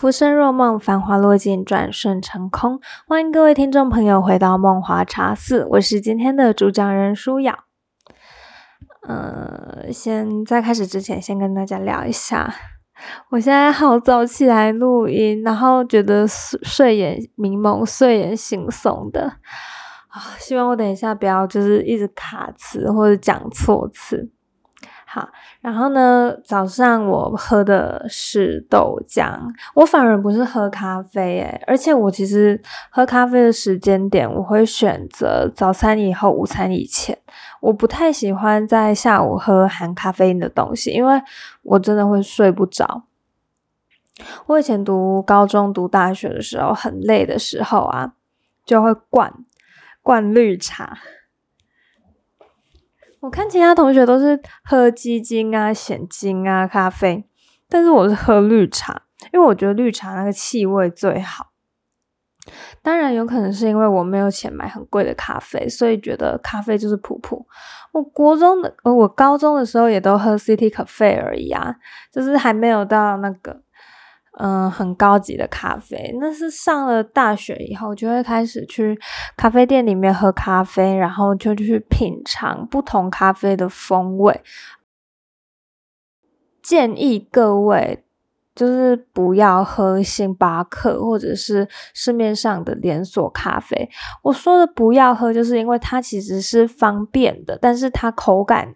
[0.00, 2.80] 浮生若梦，繁华落尽，转瞬成空。
[3.06, 7.64] 欢迎各位听众朋友回到梦华茶寺，我是今天的主讲人舒雅。
[9.02, 12.50] 呃，先在开始之前，先跟大家聊一下，
[13.28, 19.24] 我现在好早起来录音，然后觉得睡眼迷蒙、睡眼惺忪的
[20.08, 24.30] 啊，希望我等一下不要就是一直卡词或者讲错词。
[25.12, 25.28] 好，
[25.60, 29.40] 然后呢，早上我喝的是豆浆，
[29.74, 37.18] 我反而不是喝咖啡诶，而且我其实喝咖啡的时间点，我会选择早餐以后、午餐以前，
[37.60, 41.20] 我不太喜欢在下午喝含咖啡因的东西，因为
[41.62, 43.02] 我真的会睡不着。
[44.46, 48.12] 我以前读高中、读大学的时候，很累的时候啊，
[48.64, 49.34] 就会灌
[50.02, 50.98] 灌绿茶。
[53.20, 57.24] 我看其他同学都是喝鸡精啊、鲜精啊、咖啡，
[57.68, 61.48] 但是我是喝绿茶，因为我觉得绿茶那个气味最好。
[62.82, 67.46] 当然，有可能是因为我没有钱买很贵的咖啡，所以觉得咖啡就是普普。
[67.92, 71.76] 我国中的，呃，我高中的时候也都喝 City 咖啡而已啊，
[72.10, 73.60] 就是还没有到那个。
[74.42, 78.98] 嗯，很高级的咖啡，那是上了大学以后就会开始去
[79.36, 84.40] 咖啡店里面喝咖啡，然后就去品尝不同咖啡的风味。
[86.62, 88.02] 建议各位
[88.54, 93.90] 就是不要喝星巴克或者是市面上的连锁咖啡。
[94.22, 98.74] 我说的不要喝，就是因为它其实是方便的，但是它口感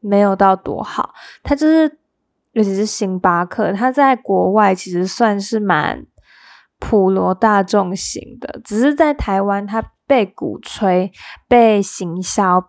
[0.00, 2.00] 没有到多好，它就是。
[2.54, 6.06] 尤其是星巴克，它在国外其实算是蛮
[6.78, 11.10] 普罗大众型的，只是在台湾它被鼓吹、
[11.48, 12.64] 被行销，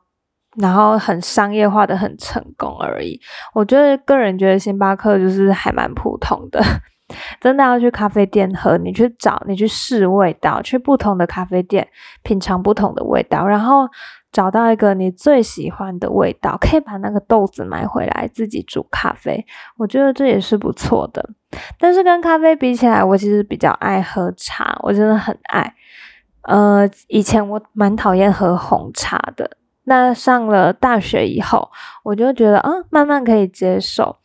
[0.57, 3.19] 然后很商业化的很成功而已。
[3.53, 6.61] 我觉得个人觉得星巴克就是还蛮普通的，
[7.39, 11.87] 真的要去咖啡店喝，你去找，你去试味道，去不同的咖啡店
[12.23, 13.87] 品尝不同的味道，然后。
[14.35, 19.45] 找到一个你最喜欢的味道，可以把那个豆子买回来自己煮咖啡，
[19.77, 21.29] 我觉得这也是不错的。
[21.79, 25.73] 但是跟咖啡比起来，我其实比较爱喝茶，我真的很爱。
[26.41, 29.49] 呃，以前我蛮讨厌喝红茶的，
[29.85, 31.71] 那上了大学以后，
[32.03, 34.17] 我就觉得啊，慢慢可以接受。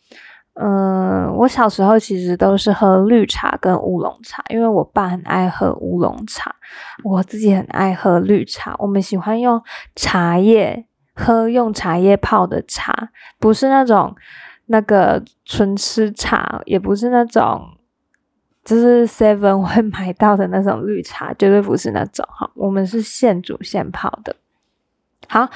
[0.63, 6.55] 嗯，我小时候其实都是喝绿茶跟乌龙茶，因为我爸很爱喝乌龙茶，
[7.03, 8.77] 我自己很爱喝绿茶。
[8.79, 9.63] 我们喜欢用
[9.97, 10.85] 茶叶
[11.15, 14.15] 喝，用茶叶泡的茶，不是那种
[14.67, 17.79] 那个纯吃茶，也不是那种
[18.63, 22.51] 就是 Seven 会买到的那种绿茶，绝对不是那种哈。
[22.55, 24.37] 我们是现煮现泡的。
[25.27, 25.49] 好，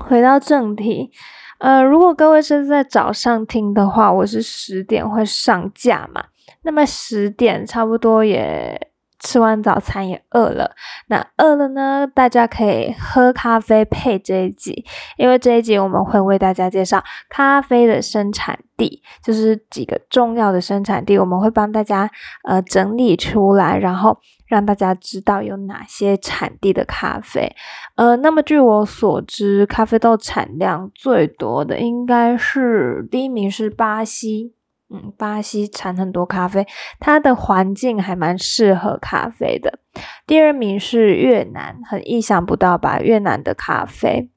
[0.00, 1.10] 回到正题。
[1.58, 6.24] 呃，如果各位是在早上听的话，我是十点会上架嘛，
[6.62, 8.89] 那么十点差不多也
[9.20, 10.72] 吃完早餐也饿了，
[11.08, 14.84] 那饿了呢，大家可以喝咖啡配这一集，
[15.16, 22.10] 因为这一集我们会为大家介绍咖啡的生产地，就是几个重要的生产地，我们会帮大家
[22.44, 24.18] 呃整理出来，然后。
[24.50, 27.54] 让大家知道有哪些产地的咖啡，
[27.94, 34.52] 呃，那么据我所知，咖啡豆产量最多的应该是第一名是巴西，
[34.92, 36.66] 嗯，巴西产很多咖啡，
[36.98, 39.78] 它的环境还蛮适合咖啡的。
[40.26, 43.00] 第二名是越南，很意想不到吧？
[43.00, 44.28] 越南的咖啡，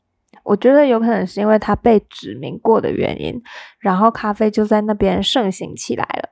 [0.44, 3.42] 我觉得有可能是因为它被殖民过的原因，
[3.80, 6.30] 然后咖啡就在那边盛行起来了。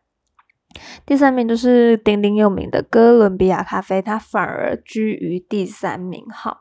[1.06, 6.24] 第三名就是鼎鼎有名的哥伦比亚咖啡，它反而居于第三名。
[6.32, 6.60] 好，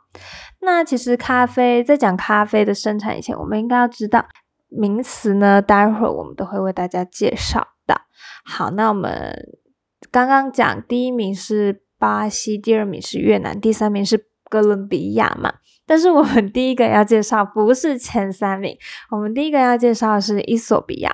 [0.63, 4.27] 那其实咖啡在讲咖啡的生产以前，我们应该要知道
[4.71, 5.61] 名词呢。
[5.61, 8.01] 待会儿我们都会为大家介绍的。
[8.45, 9.59] 好，那我们
[10.11, 15.55] 刚刚讲第一名是巴西，第二名是越南，第三名是哥伦比亚嘛。
[15.87, 18.79] 但是我们第一个要介绍不是前三名，
[19.11, 21.11] 我们第一个要介绍的是伊索比亚。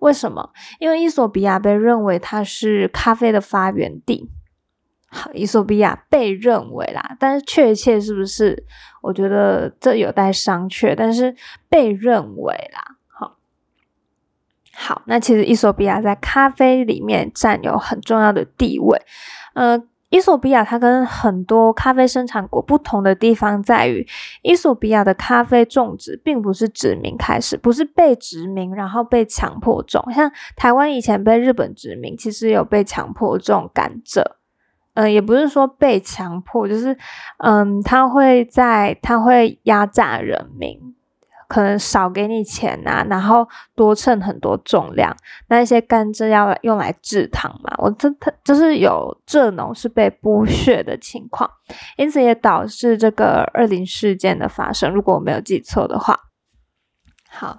[0.00, 0.50] 为什么？
[0.78, 4.30] 因为伊索比亚被认为它是咖啡的发源地。
[5.08, 8.64] 好，伊索比亚被认为啦，但是确切是不是？
[9.02, 10.94] 我觉得这有待商榷。
[10.94, 11.34] 但是
[11.68, 12.89] 被认为啦，
[14.80, 19.00] 好，那其实伊索比亚在咖啡里面占有很重要的地位，
[19.54, 19.82] 呃。
[20.12, 24.04] 伊索比亚它跟很多咖啡生产国不同的地方在于，
[24.42, 34.24] 伊索比亚的咖啡种植并不是殖民开始，不是被殖民然后被强迫种，像台湾以前被日本殖民，其实有被强迫种甘蔗，
[34.94, 36.98] 嗯，也不是说被强迫，就是
[37.38, 40.76] 嗯，他会在他会压榨人民，
[41.50, 43.44] 可能少给你钱呐，然后
[43.74, 45.14] 多称很多重量。
[45.48, 51.50] 那一些甘蔗要用来制糖嘛，我这它就是有蔗农是被剥削的情况，
[51.96, 54.92] 因此也导致这个二零事件的发生。
[54.92, 56.16] 如果我没有记错的话，
[57.28, 57.58] 好。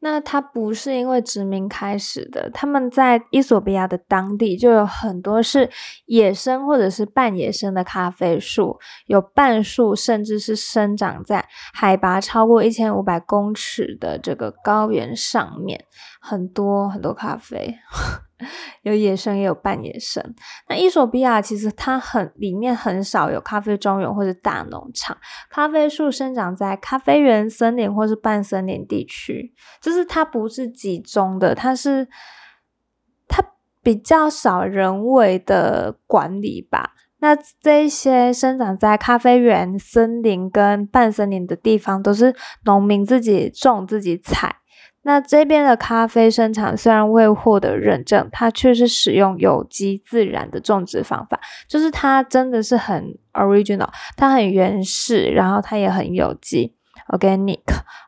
[0.00, 5.68] 那它不是因为殖民开始的，他们在伊索比亚的当地就有很多是
[6.06, 15.84] 野生或者是半野生的咖啡树，有半树甚至是生长在海拔超过一千五百公尺的这个高原上面，
[16.20, 17.76] 很多很多咖啡。
[18.82, 20.22] 有野生也有半野生。
[20.68, 25.16] 那伊索比亚其实它很里面很少有咖啡庄园或者大农场，
[25.50, 32.08] 咖啡树生长在咖啡园、森林或是半森林地区，就是它不是集中的，它是
[33.28, 33.44] 它
[33.82, 36.94] 比较少人为的管理吧。
[37.22, 42.34] 那这些生长在咖啡园、森林跟半森林的地方，都是
[42.64, 44.59] 农民自己种自己采。
[45.02, 56.74] 那这边的咖啡生产虽然未获得认证，它却是使用有机自然的种植方法，就是它真的是很 original，它很原始，然后它也很有机
[57.08, 57.60] organic。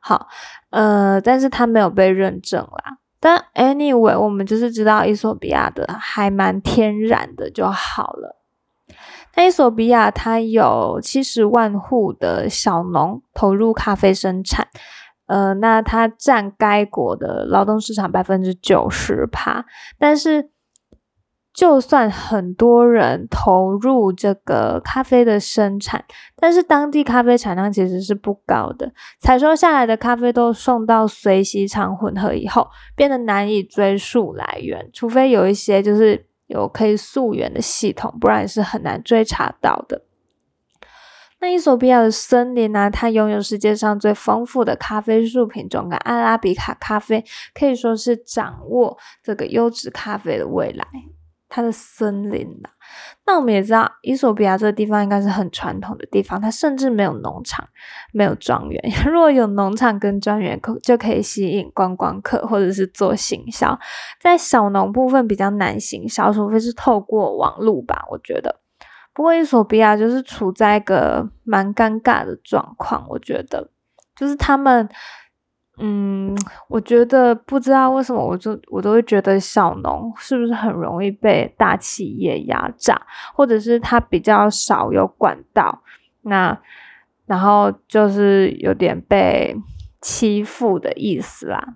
[0.03, 0.29] 好，
[0.69, 2.99] 呃，但是它没有被认证啦。
[3.19, 8.37] 但 anyway，我们就是知道伊索比亚的还蛮天然的就好了。
[9.35, 14.69] 那伊索比亚它有七十万户的小农投入咖啡生产。
[15.27, 19.65] 呃，那它占该国的劳动市场百分之九十趴，
[19.99, 20.51] 但是
[21.55, 26.03] 就算很多人投入这个咖啡的生产，
[26.37, 28.91] 但是当地咖啡产量其实是不高的，
[29.21, 40.03] 采收下来的咖啡都送到随溪厂混合以后，变得难以追溯来源，除非有一些就是有可以溯源的系统，不然是很难追查到的。
[41.43, 42.89] 那伊索比亚的森林呢？
[42.89, 50.87] 它拥有世界上最丰富的咖啡树品种，跟阿拉比卡咖啡可以说是掌握这个优质咖啡的未来。
[51.49, 52.71] 它的森林呐，
[53.27, 57.69] 那我们也知道，伊索比亚这个地方应该是很传统的地方，它甚至没有农场，
[58.13, 58.83] 没有庄园。
[59.05, 63.79] 如果有农场跟庄园，可就可以吸引观光客，或者是做行销。
[64.21, 68.62] 在小农部分比较难行销，除非是透过网路吧，我觉得。
[69.15, 73.69] 不过，伊索比亚就是处在一个蛮尴尬的状况，我觉得，
[74.17, 74.89] 就是他们，
[75.79, 76.35] 嗯，
[76.69, 83.01] 我觉得不知道为什么，我就我都会觉得小农是不是很容易被大企业压榨，
[83.35, 85.83] 或者是他比较少有管道，
[86.23, 86.59] 那
[87.27, 89.55] 然后就是有点被
[90.01, 91.75] 欺负的意思啦。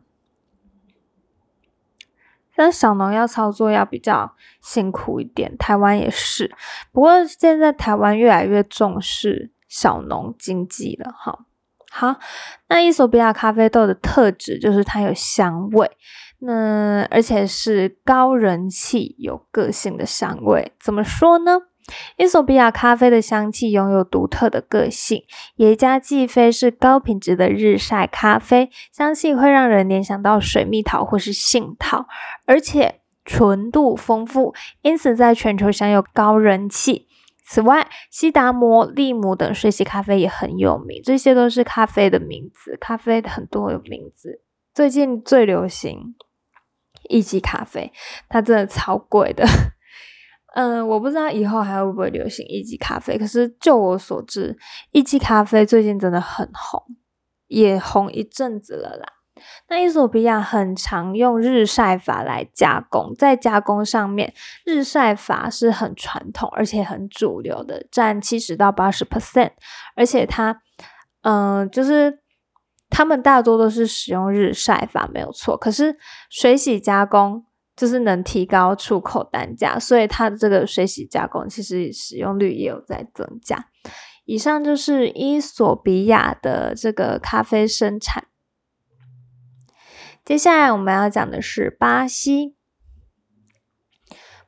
[2.57, 6.55] 但小农要操作要比较辛苦一点，台湾也是。
[6.91, 11.45] 不过现在台湾越来越重视小农经济了，哈。
[11.91, 12.17] 好，
[12.69, 15.91] 那伊索比亚咖啡豆的特质就是它有香味，
[16.41, 20.73] 那而且是高人气、有个性的香味。
[20.79, 21.59] 怎么说呢？
[22.17, 25.23] 伊索比亚咖啡的香气拥有独特的个性，
[25.57, 32.07] 耶加季啡是高品质的日晒咖啡，香气会让人联想到水蜜桃或是杏桃，
[32.47, 37.07] 而且纯度丰富，因此在全球享有高人气。
[37.49, 42.77] 此外，西达摩、利姆等水洗咖啡也很有名，这些都是咖啡的名字。
[42.81, 44.41] 咖啡很多有名字，
[44.75, 46.17] 最近最流行
[47.09, 47.93] 一级咖啡，
[48.29, 49.47] 它真的超贵的。
[50.59, 53.19] 嗯，我不知道以后还会不会流行一级咖啡。
[53.19, 54.57] 可是就我所知，
[54.91, 56.83] 一级咖啡最近真的很红，
[57.47, 59.07] 也红一阵子了啦。
[59.69, 64.33] 那伊索比亚很常用日晒法来加工，在加工上面，
[64.65, 69.51] 日晒法是很传统而且很主流的，占七十到八十 percent。
[69.95, 70.63] 而且它，
[71.21, 72.21] 嗯，就是
[72.89, 75.55] 他们大多都是使用日晒法，没有错。
[75.55, 75.99] 可是
[76.31, 77.45] 水洗加工。
[77.77, 83.67] 就是能提高出口单价，所以它的这个水洗加工其实使用率也有在增加。
[84.25, 88.27] 以上就是伊索比亚的这个咖啡生产。
[90.25, 92.56] 接下来我们要讲的是巴西。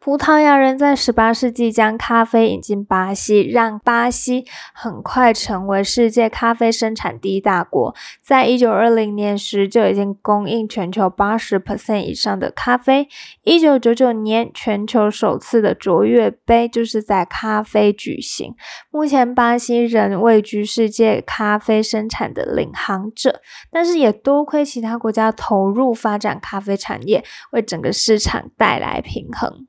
[0.09, 7.95] 葡萄牙人在十八世纪将咖啡引进巴西，让巴西很快成为世界咖啡生产第一大国。
[8.23, 13.07] 在一九二零年时，就已经供应全球八十 percent 以上的咖啡。
[13.43, 18.55] 一九九九年，全球首次的卓越杯就是在咖啡举行。
[18.91, 27.23] 目前，巴西仍位居世界咖啡生产的领航者，但是也多亏其他国家投入发展咖啡产业，
[27.53, 29.68] 为整个市场带来平衡。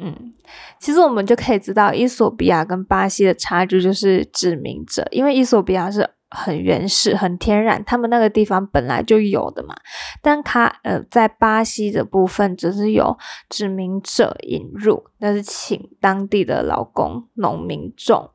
[0.00, 0.32] 嗯，
[0.78, 9.74] 其实我们就可以知道，伊索比亚跟巴西的差距就是殖民者，因为伊索比亚是很原始、很天然，他们那个地方本来就有的嘛。
[10.22, 18.30] 但卡呃，在巴西的部分只是有殖民者引入，那是请当地的劳工农民种，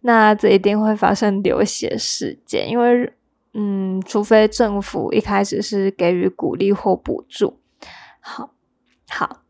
[0.00, 3.12] 那这一定会发生流血事件，因为
[3.52, 7.60] 嗯，除非政府一开始是给予鼓励或补助。
[8.18, 8.50] 好，
[9.08, 9.43] 好。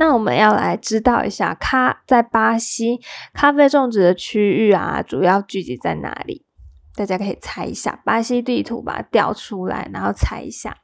[0.00, 3.00] 那我们要来知道一下，咖在巴西
[3.34, 6.46] 咖啡种植的区域啊，主要聚集在哪里？
[6.94, 10.78] 大家可以猜一下，巴西地图把它调出来，然后猜一下。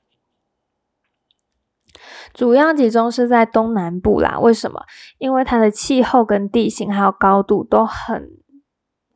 [2.35, 4.39] 主要集中是在东南部啦。
[4.39, 4.85] 为什么？
[5.17, 8.29] 因为它的气候跟地形还有高度都很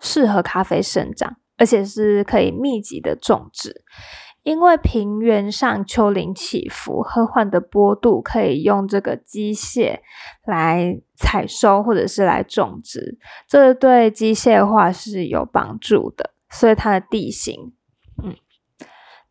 [0.00, 3.84] 适合咖啡生长，而且是可以密集的种植。
[4.42, 10.00] 因为平原上丘陵起伏，和缓的坡度可以用这个机械
[10.46, 16.30] 来采收或者是来种植，这对机械化是有帮助的。
[16.48, 17.72] 所以它的地形，
[18.24, 18.34] 嗯，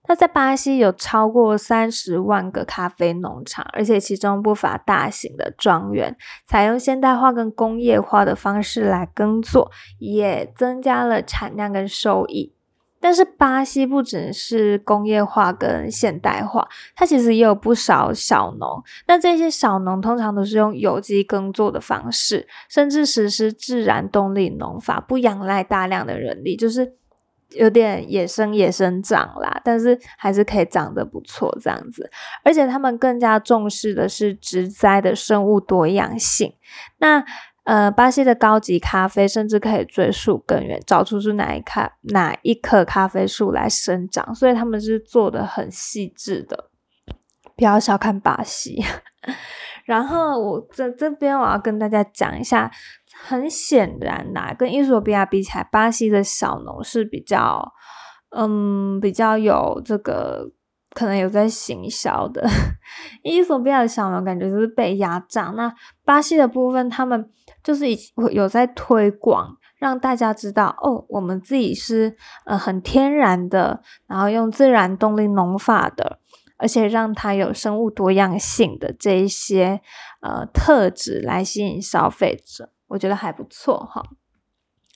[0.08, 6.16] 那在巴西有超过三十万个咖啡农场，而且其中不乏大型的庄园，
[6.48, 12.54] 采用现代化跟工业化的方式来耕作，也增加了产量跟收益。
[13.02, 18.84] 但是巴西不只是工业化跟现代化，它其实也有不少小农。
[19.08, 26.94] 那这些小农通常都是用有机耕作的方式，甚至实施自然动力农法，不仰赖大量的人力，就是
[27.52, 29.62] 有点野生野生长啦。
[29.64, 32.12] 但是还是可以长得不错这样子。
[32.44, 36.54] 而且他们更加重视的是植栽的生物多样性。
[36.98, 37.24] 那
[37.70, 46.72] 呃，巴西的高级咖啡甚至可以追溯根源，找出是哪一咖哪一棵咖啡树来生长，所以他们是做的很细致的。
[47.56, 48.84] 不要小看巴西。
[49.86, 52.72] 然后我在这边我要跟大家讲一下，
[53.24, 57.72] 很显然呐，跟伊索比亚比起来，巴西的小农是比较，
[58.36, 60.54] 嗯，比较有这个。
[60.96, 62.44] 可能有在行销的，
[63.22, 65.54] 伊索比亚的小农感觉就是被压榨。
[65.56, 65.72] 那
[66.04, 67.30] 巴西的部分，他们
[67.64, 67.98] 就是已
[68.32, 76.20] 有在推广，让大家知道哦，我们自己是呃很天然的，然后用自然动力农法的，
[76.58, 79.82] 而且让它有生物多样性的这一些
[80.22, 84.04] 呃特质来吸引消费者，我觉得还不错哈。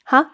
[0.05, 0.25] 好。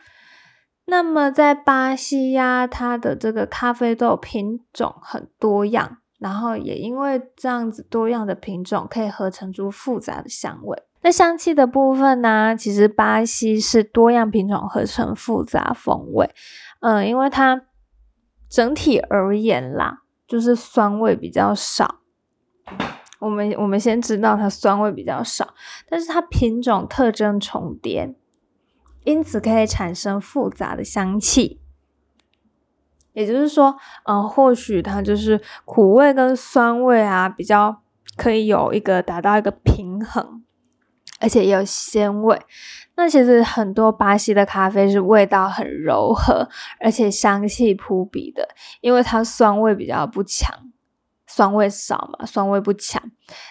[0.91, 10.81] 那么在巴西呀，它的这个咖啡豆品种很多样，然后也因为这样子多样的品种，可以合成出复杂的香味。
[11.01, 16.29] 那香气的部分呢，其实巴西是多样品种合成复杂风味，
[16.82, 17.62] 嗯，因为它
[18.50, 22.00] 整体而言啦，就是酸味比较少。
[23.20, 25.53] 我们我们先知道它酸味比较少，
[25.89, 28.15] 但是它品种特征重叠。
[29.06, 31.62] 因此可以产生复杂的香气，
[33.13, 37.82] 也就是说，嗯，或许它就是苦味跟酸味啊，比较
[38.18, 40.44] 可以有一个达到一个平衡，
[41.20, 42.40] 而且也有鲜味。
[42.96, 46.50] 那其实很多巴西的咖啡是味道很柔和，
[46.80, 48.50] 而且香气扑鼻的，
[48.82, 50.54] 因为它酸味比较不强。
[51.32, 53.00] 酸味少嘛，酸味不强，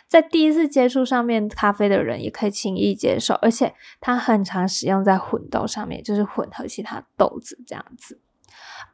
[0.09, 8.21] 在第一次接触上面咖啡的人也可以轻易接受，而且它很常使用在混豆上面，就是混合其他豆子这样子。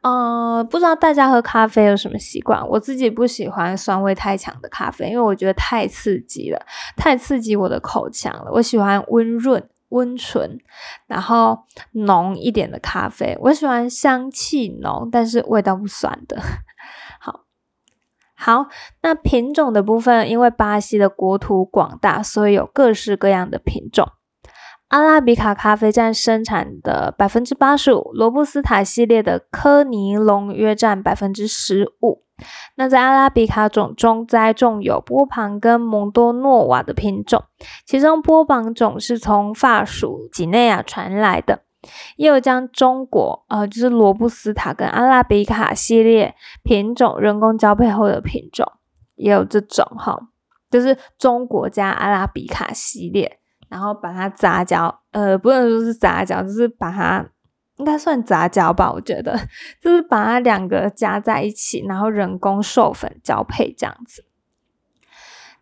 [0.01, 2.67] 呃，不知道大家喝咖啡有什么习惯？
[2.69, 6.65] 我自己不喜欢酸味太强的咖啡，因为我觉得太刺激了，
[6.95, 8.51] 太刺激我的口腔了。
[8.51, 10.59] 我喜欢温润、温醇，
[11.07, 13.37] 然后浓一点的咖啡。
[13.41, 16.39] 我喜欢香气浓，但是味道不酸的。
[18.37, 18.67] 好，
[19.01, 24.11] 那品种的部分，因为巴西的国土广大，所以有各式各样的品种。
[24.95, 32.23] 阿拉比卡咖啡占生产的百分之八十五，罗布斯塔系列的科尼龙约占百分之十五。
[32.77, 37.43] 那在阿拉比卡种中栽种有波旁跟蒙多诺瓦的品种，
[37.85, 41.59] 其中波旁种是从法属几内亚传来的。
[42.15, 46.33] 也有将中国呃，就是罗布斯塔跟阿拉比卡系列
[46.63, 48.65] 品种人工交配后的品种，
[49.15, 50.17] 也有这种哈，
[50.71, 53.39] 就是中国加阿拉比卡系列，
[53.75, 57.25] 然后把它杂交，呃，不能说是杂交，就是把它
[57.75, 59.37] 应该算杂交吧，我觉得
[59.83, 64.23] 就是把它两个加在一起，然后人工授粉交配这样子。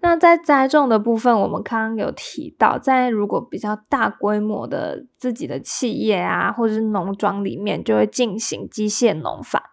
[0.01, 9.72] 那在栽种的部分，我们刚刚有提到，在如果比较大规模的自己的企业啊，或者是农庄里面，就会进行机械农法。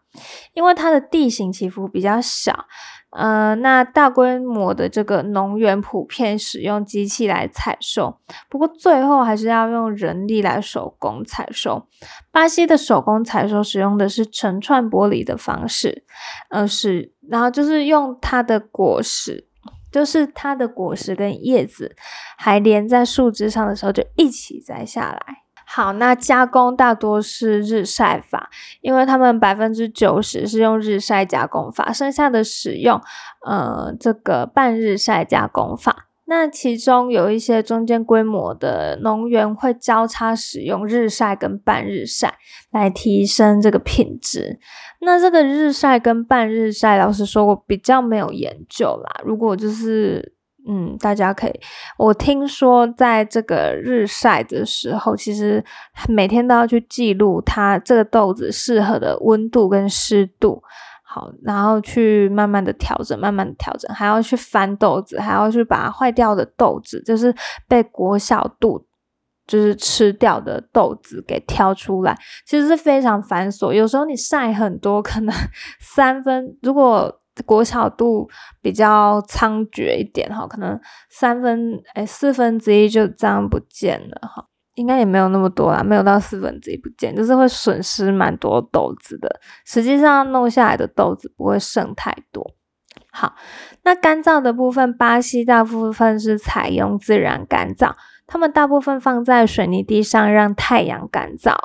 [0.55, 2.67] 因为它的地形起伏比较小。
[3.11, 8.17] 呃，那大规模的这个农园普遍使用机器来采收，
[8.49, 11.89] 不过最后还是要用人力来手工采收。
[12.31, 16.05] 巴西的手工采收使用的是成串剥离的方式，
[16.51, 19.49] 呃，是，然后就是用它的果实，
[19.91, 21.97] 就是它的果实跟叶子
[22.39, 25.39] 还连在树枝上的时候就一起摘下来。
[25.73, 28.51] 好，那加工大多是日晒法，
[28.81, 33.01] 因为他们百分之九十是用日晒加工法，剩下的使用
[33.47, 36.09] 呃这个半日晒加工法。
[36.27, 42.35] 那其中有一些中间规模的农园会交叉使用日晒跟半日晒
[42.73, 44.59] 来提升这个品质。
[45.01, 49.21] 那这个日晒跟半日晒，老实说，我比较没有研究啦。
[49.25, 50.35] 如果就是。
[50.73, 51.61] 嗯，大家可以。
[51.99, 55.65] 我听说，在这个日晒的时候，其实
[56.09, 60.63] 每天都要去记录它这个豆子适合的温度跟湿度，
[61.03, 67.35] 好，然后去慢慢的调整，慢慢的调整，还要去翻豆子，还要去把坏掉的豆子，就是
[67.67, 68.87] 被果小肚
[69.49, 73.73] 就是吃掉的豆子给挑出来，其实是非常繁琐。
[73.73, 75.35] 有时候你晒很多，可能
[75.83, 77.20] 三分，如果。
[77.43, 78.29] 果小度
[78.61, 80.79] 比较猖獗一点哈，可能
[81.09, 84.45] 三分哎四分之一就这样不见了哈，
[84.75, 89.41] 应该也没有那么多啦，没有到四分之一不见，就是会损失蛮多豆子的。
[89.65, 92.55] 实际上弄下来的豆子不会剩太多。
[93.13, 93.35] 好，
[93.83, 97.93] 那干燥的部分，巴西大部分是采用自然干燥，
[98.27, 101.57] 他们大部分放在水泥地上让太阳干燥，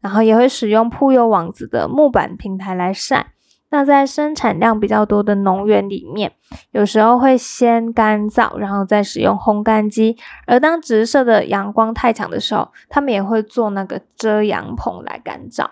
[0.00, 3.32] 然后也会使用铺有网子的木板平台来晒。
[3.68, 6.32] 那在生产量比较多的农园里面，
[6.70, 10.16] 有时候会先干燥，然后再使用烘干机。
[10.46, 15.66] 而当直射的阳光太强的时候，他们也会做那个遮阳棚来干燥。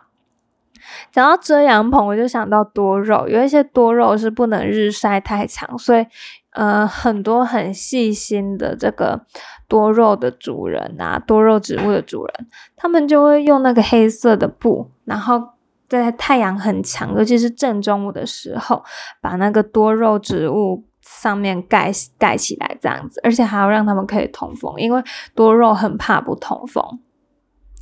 [1.13, 6.05] 讲到遮阳棚，我就想到多肉，有一些多肉是不能日晒太强，所以
[6.51, 9.25] 呃，很多很细心的这个
[9.69, 15.54] 多肉的主人啊，多肉植物的主人，他们就会用那个黑色的布，然后。
[16.01, 18.85] 在太阳很强，尤其是正中午的时候，
[19.21, 25.03] 把那个多肉植物上面盖盖起来，这样子，而且还要让他们可以通风，因为
[25.35, 27.01] 多肉很怕不通风。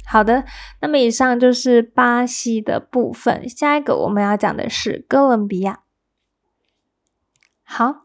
[0.04, 0.44] 好的，
[0.80, 5.80] 那么以上就是巴西的部分，下一个我们要讲的是哥伦比亚。
[7.64, 8.02] 好。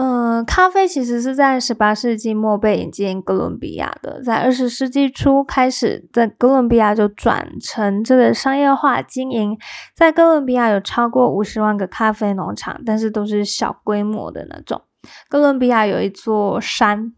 [0.00, 9.58] 嗯，咖啡其实是在十八世纪末被引进哥伦比亚的，在二十世纪初开始，在哥伦比亚就转成这个商业化经营。
[9.96, 14.80] 在哥伦比亚有超过五十万个咖啡农场，但是都是小规模的那种。
[15.28, 17.12] 哥伦比亚有一座山。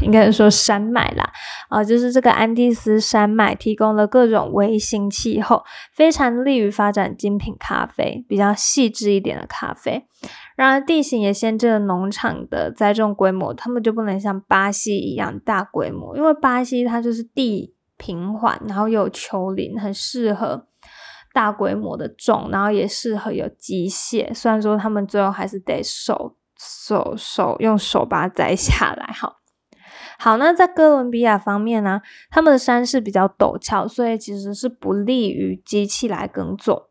[0.00, 1.32] 应该是说山脉啦，
[1.68, 10.06] 啊，就是这个安第斯山脉提供了各种微型气候，非常利于发展精品咖啡，比较细致一点的咖啡。
[10.56, 20.66] 然而地形也限制了农场的栽种规模，他们就不能像巴西一样大规模，因为巴西它就是地平缓，然后有丘陵，很适合
[21.32, 24.34] 大规模的种，然后也适合有机械。
[24.34, 29.36] 虽然说他们最后还是得手手手用手把它摘下来，哈。
[30.22, 36.90] 好，那在哥伦比亚方面呢，他们的山势比较陡峭，所以其实是不利于机器来耕作，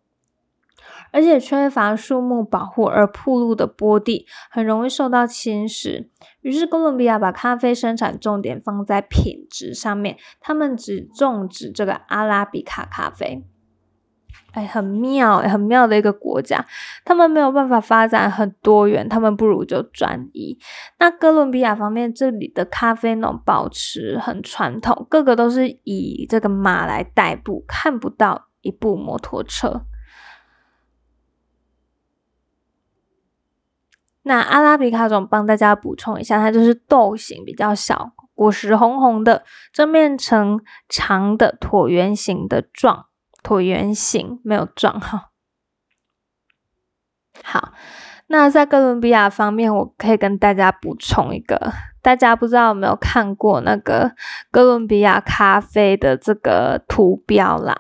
[1.12, 6.08] 而且缺乏树木保护而铺路的坡地很容易受到侵蚀。
[6.42, 13.46] 于是哥伦比亚把咖啡生产重点放在品质上面，他们只种植这个阿拉比卡咖啡。
[14.54, 16.66] 哎，很妙，很妙的一个国家，
[17.06, 20.58] 他们没有办法发展很多元，他们不如就专一。
[20.98, 29.86] 那哥伦比亚方面，这里的咖啡农保持很传统，个个都是以这个马来代步，看不到一部摩托车。
[34.24, 43.06] 那阿拉比卡种帮大家补充一下，它就是豆形比较小，果实红红的，正面呈长的椭圆形的状。
[43.44, 45.30] 椭圆形没有撞哈。
[47.44, 47.74] 好，
[48.28, 51.72] 那在哥伦比亚方面，我可以跟大家补充一个，
[52.02, 54.14] 大家不知道有没有看过那个
[54.52, 57.76] 哥伦比亚咖啡的这个图标啦？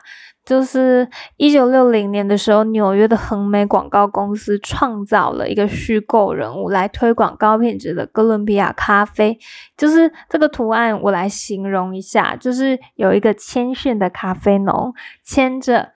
[0.49, 1.07] 就是
[1.37, 9.37] 一九六零年的时候，纽约的恒美广告公司创造了一个虚构人物来推广高品质的哥伦比亚咖啡。
[9.77, 14.91] 就是这个图案，我来形容一下，就是有一个谦逊的咖啡农
[15.23, 15.89] 牵着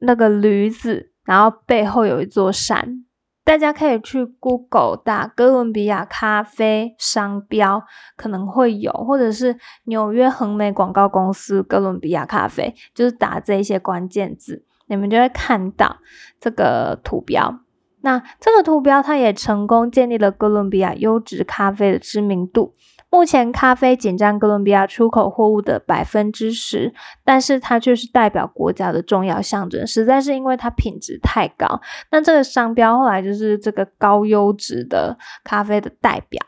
[0.00, 3.02] 那个驴子，然后背后有一座山。
[3.46, 7.84] 大家可以去 Google 打哥伦比亚咖啡商标，
[8.16, 15.98] 可能会有，或者是纽约恒美广告公司哥伦比亚咖啡，就是打这一些关键字，你们就会看到
[16.40, 17.60] 这个图标。
[18.00, 22.74] 那这个图标它也成功建立了哥伦比亚优质咖啡的知名度。
[23.16, 26.92] 目前咖啡仅占哥伦比亚出口货物的百分之十，
[27.24, 31.80] 但是它却是代表国家的重要象征，实在是因为它品质太高。
[32.10, 36.44] 那这个商标后来就是这个高优质的咖啡的代表。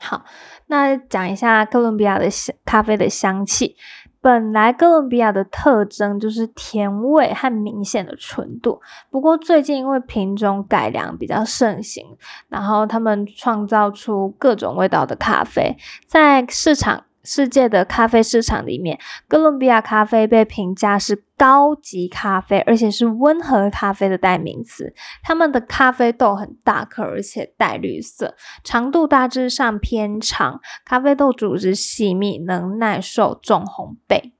[0.00, 0.24] 好，
[0.66, 3.76] 那讲一下哥伦比亚的香咖啡的香气。
[4.22, 8.80] 本来哥伦比亚的特征就是甜味和明显的纯度，
[9.10, 12.06] 不过最近因为品种改良比较盛行，
[12.48, 17.04] 然后他们创造出各种味道的咖啡，在市场。
[17.24, 24.94] 世界的咖啡市场里面，哥伦比亚咖啡被评价是高级咖啡，而且是温和咖啡的代名词。
[25.22, 34.32] 他们的咖啡豆很大颗，而且带绿色，长度大致上偏长，咖啡豆组织细密，能耐受重烘焙。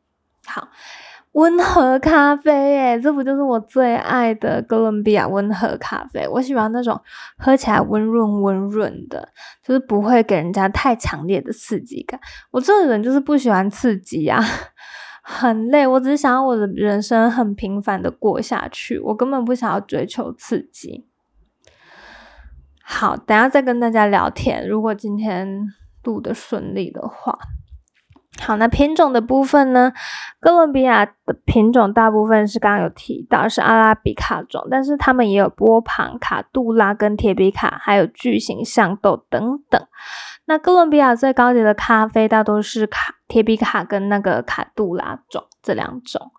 [0.46, 0.68] 好。
[1.32, 6.28] 温和咖啡，耶这不就是我最爱的哥伦比亚温和咖啡？
[6.28, 7.00] 我喜欢那种
[7.38, 9.28] 喝起来温润温润的，
[9.62, 12.20] 就是不会给人家太强烈的刺激感。
[12.50, 14.42] 我这个人就是不喜欢刺激啊，
[15.24, 15.86] 很累。
[15.86, 21.06] 我只是想要我的人生很平凡的过下去，我根本不想要追求刺激。
[22.82, 24.68] 好，等下再跟大家聊天。
[24.68, 25.66] 如果今天
[26.04, 27.38] 录的顺利的话。
[28.40, 29.92] 好，那品种的部分呢？
[30.40, 31.14] 哥伦比亚的
[31.44, 39.80] 品种大部分是刚刚有提到是阿拉比卡种，但是他们也有波旁、卡杜拉跟铁比卡，还有巨型象豆等等。
[40.46, 46.32] 那哥伦比亚最高级的咖啡大多是卡铁比卡跟那个卡杜拉种这两种。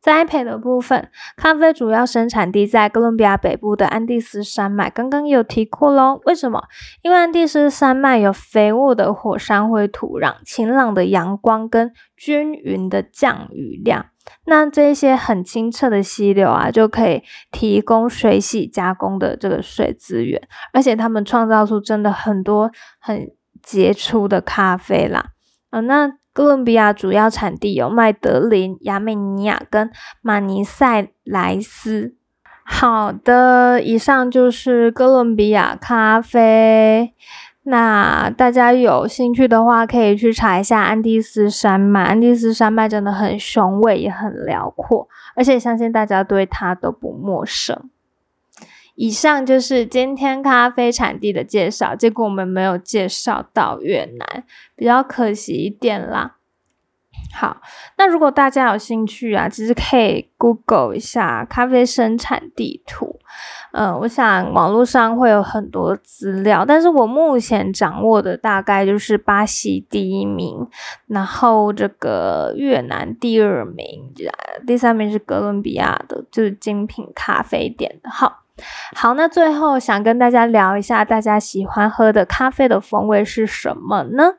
[0.00, 4.88] 栽培的部分，咖啡主要生产地在哥伦比亚北部的安第斯山脉。
[4.88, 6.62] 刚刚有提过喽，为什么？
[7.02, 14.06] 因为安第斯山脉有肥沃的火山灰土壤、晴朗的阳光跟均匀的降雨量。
[14.44, 20.40] 那这些很清澈的溪流啊，就可以提供水洗加工的这个水资源，
[20.72, 23.32] 而且他们创造出真的很多很
[23.62, 25.30] 杰出的咖啡啦。
[25.70, 26.17] 啊，那。
[26.38, 29.90] 哥伦比亚主要产地有麦德林、亚美尼亚跟
[30.22, 32.14] 马尼塞莱斯。
[32.64, 37.12] 好的，以上就是哥伦比亚咖啡。
[37.64, 42.04] 那大家有兴趣的话，可以去查一下安第斯山脉。
[42.04, 47.90] 安第斯山脉真的很雄伟，也很辽阔，而且相信大家对它都不陌生。
[49.00, 54.42] 以上就是今天咖啡产地的介绍，结果我们没有介绍到越南，
[54.74, 56.34] 比较可惜一点啦。
[57.32, 57.60] 好，
[57.96, 63.20] 那如果大家有兴趣啊，其实可以 Google 一下咖啡生产地图。
[63.70, 70.66] 嗯，我想网络上会有很多资料，但是我目前掌握的大概就是巴西第一名，
[71.06, 74.12] 然后这个越南第二名，
[74.66, 78.10] 第三名是哥伦比亚的，就是精品咖啡店的。
[78.10, 78.42] 好。
[78.94, 84.34] 好，那最后想跟大家聊一下，大家喜欢喝的咖啡的风味是什么呢？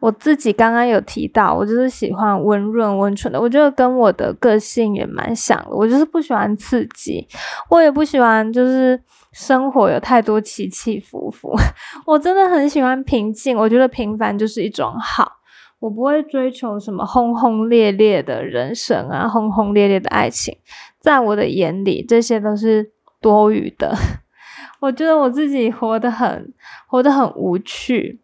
[0.00, 5.70] 我自己刚刚有提到，我就是喜欢温润温醇的，我觉得跟我的个性也蛮像的。
[5.70, 7.26] 我就是不喜欢刺激，
[7.70, 9.00] 我也不喜欢就是
[9.32, 11.54] 生活有太多起起伏伏。
[12.04, 15.38] 我真的很喜欢平静，我觉得平凡就是一种好。
[15.78, 20.56] 我不会追求什么轰轰烈烈的人生啊，轰轰烈烈的爱情，
[21.04, 23.94] 在我的眼里，这些都是多余的。
[24.80, 26.50] 我觉得我自己活得很，
[26.86, 28.20] 活得很无趣，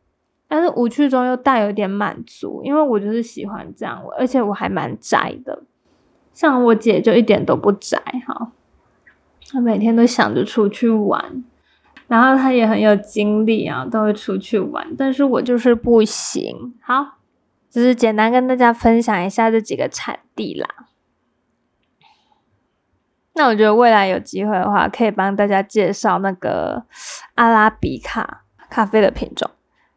[0.49, 5.63] 但是无趣中又带有点满足，因为我就是喜欢这样，而且我还蛮宅的。
[6.33, 8.53] 像我姐就一点都不宅哈，
[9.51, 11.45] 她每天都想着出去玩，
[12.09, 16.73] 然后她也很有精力啊，都会出去玩，但是我就是不行。
[16.81, 17.19] 好。
[17.69, 20.67] 只是简单跟大家分享一下这几个产地啦。
[23.35, 26.85] 那我觉得未来有机会的话，可以帮大家介绍那个
[27.37, 29.51] 阿拉比卡咖啡的品种。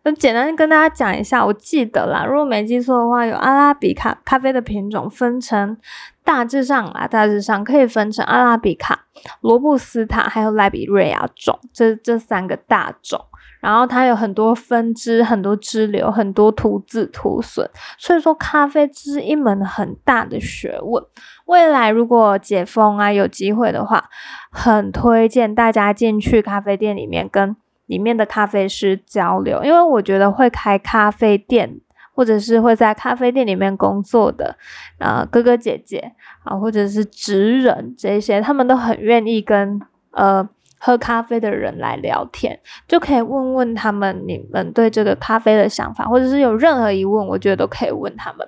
[0.05, 5.77] 那简单跟大家讲一下，我记得啦，如果没记错的话，有阿拉比卡咖啡的品种分成
[6.23, 9.05] 大致上啊，大致上可以分成阿拉比卡、
[9.39, 13.25] 罗布斯塔还有莱比瑞亚种，这这三个大种。
[13.63, 17.65] 然后它有很多分支、很多支流、很多徒字徒损，
[17.97, 21.01] 所以说咖啡是一门很大的学问。
[21.45, 24.09] 未来如果解封啊，有机会的话，
[24.51, 31.79] 很推荐大家进去咖啡店里面跟里面的咖啡师交流，因为我觉得会开咖啡店
[32.13, 34.57] 或者是会在咖啡店里面工作的
[34.99, 36.11] 呃哥哥姐姐
[36.43, 39.79] 啊，或者是职人这些，他们都很愿意跟
[40.11, 40.49] 呃。
[40.85, 48.45] 喝咖啡的人来聊天，就可以问问他们你们对这个咖啡的想法，或者是有任何疑问，我觉得都可以问他们。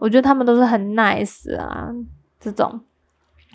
[0.00, 1.88] 我觉得他们都是很 nice 啊，
[2.40, 2.80] 这种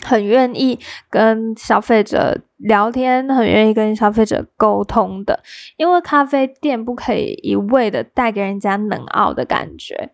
[0.05, 5.37] 很愿意跟消费者聊天，很愿意跟消费者沟通的。
[5.75, 10.11] 因为咖啡店不可以一味的带给人家冷傲的感觉。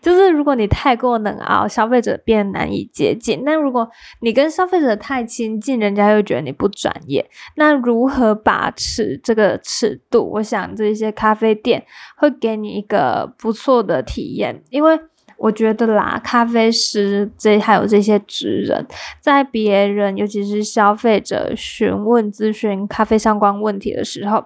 [0.00, 3.88] 就是如果你太过冷傲，消费者变难以接近；那如果
[4.20, 7.28] 你跟消费者太亲近，人家又觉得你不专业。
[7.56, 10.30] 那如何把持这个尺度？
[10.34, 11.84] 我想这些咖啡店
[12.16, 14.98] 会给你一个不错的体验，因为
[15.36, 18.86] 我觉得啦，咖啡师这还有这些职人，
[19.20, 24.44] 在别人尤其是消费者询问咨询咖啡相关问题的时候，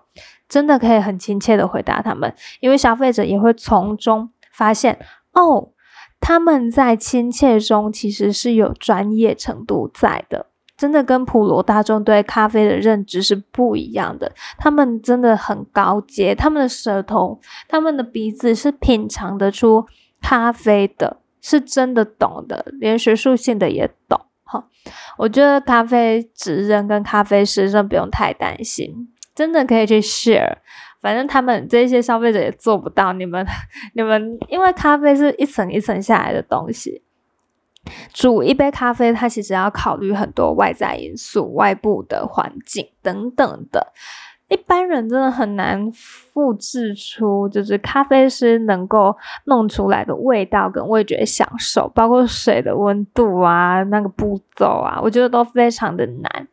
[0.49, 4.31] 真的可以很亲切的回答他们，因为消费者也会从中。
[4.51, 4.99] 发现
[5.39, 5.71] 哦，
[6.21, 10.47] 他们在亲切中其实是有专业程度在的，
[10.77, 14.33] 真的跟普罗大众对咖啡的认知是不一样的。
[14.59, 19.87] 他们真的很高阶，他们的舌头、他们的鼻子是品尝得出
[20.21, 24.21] 咖啡的，是真的懂的，连学术性的也懂。
[24.43, 24.67] 哈，
[25.19, 30.57] 我觉得咖啡职人跟咖啡师真的不用太担心，真的可以去 share。
[31.09, 33.43] 反正他们这些消费者也做不到，你们
[33.95, 37.01] 你们，因为咖啡是一层一层下来的东西，
[38.13, 43.91] 煮一杯咖啡，它其实要考虑很多外在因素、外部的环境等等的，
[44.51, 49.17] 一般人真的很难复制出就是咖啡师能够
[49.47, 56.49] 弄出来的味道跟味觉享受，包括水的温度啊，那个步骤啊，我觉得都非常的难，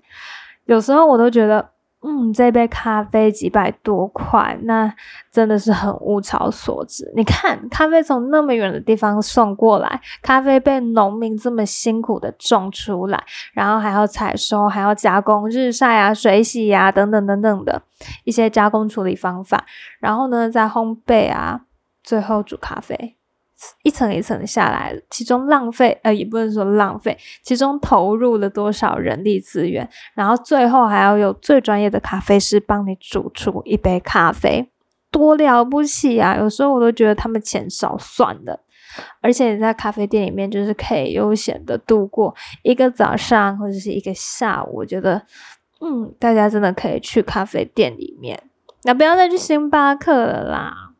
[0.63, 1.71] 有时候我都觉得。
[2.05, 4.93] 嗯，这杯咖啡几百多块，那
[5.31, 7.11] 真的是很物超所值。
[7.15, 17.81] 你看，咖啡从那么远的地方送过来，咖啡被农民这么辛苦的种出来，然后还要采收，还要加工、日晒啊、水洗啊等等等等的
[18.23, 19.65] 一些加工处理方法，
[19.99, 21.61] 然后呢再烘焙啊，
[22.03, 23.14] 最后煮咖啡。
[23.83, 34.69] 一层一层下来，其中浪费呃也不能说浪费，其中投入了多少人力资源，然后最后还要有最专业的咖啡师帮你煮出一杯咖啡，
[35.09, 36.35] 多了不起啊！
[36.37, 38.59] 有时候我都觉得他们钱少算了，
[39.21, 45.21] 而且你在咖啡店里面就是可以悠闲的度过一个早上或者是一个下午，我觉得
[45.79, 48.43] 嗯，大家真的可以去咖啡店里面，
[48.83, 50.91] 那不要再去星巴克了啦。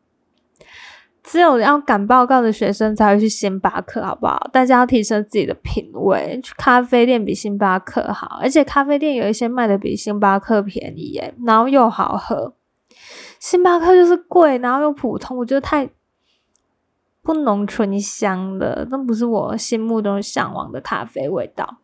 [1.26, 4.48] 只有要赶报告的学生才会去星巴克，好不好？
[4.52, 12.54] 大家要提升自己的品味，去咖啡店比星巴克好，而且咖啡店有一些卖的比星巴克便宜耶，然后又好喝。
[13.40, 15.90] 星巴克就是贵，然后又普通，我觉得太
[17.22, 21.78] 不浓醇香了，那不是我心目中向往的咖啡味道。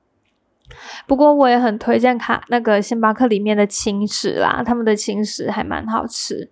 [1.07, 6.51] 不过我也很推荐咖那个星巴克里面的轻食啦，他们的轻食还蛮好吃。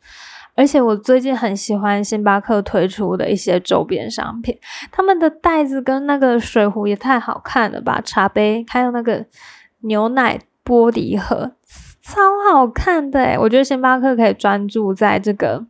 [0.61, 4.59] 而且我最近很喜欢星巴克推出的一些周边商品，
[4.93, 7.99] 他们的袋子跟那个水壶也太好看了吧！
[8.05, 9.25] 茶杯还有那个
[9.85, 11.53] 牛奶玻璃盒，
[12.03, 12.21] 超
[12.53, 15.65] 好看的诶我觉得星巴克可以专注在这个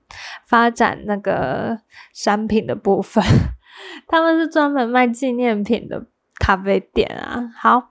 [0.49, 1.79] 发展那个
[2.13, 3.23] 商品的部分，
[4.09, 6.07] 他们是专门卖纪念品的
[6.41, 7.49] 咖啡店啊。
[7.57, 7.91] 好。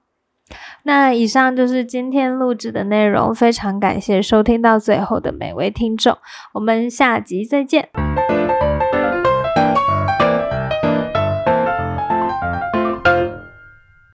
[0.84, 6.18] 那以上就是今天录制的内容，非常感谢收听到最后的每位听众，
[6.54, 7.90] 我们下集再见。